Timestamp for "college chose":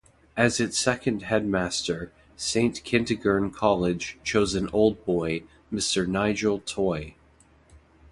3.51-4.55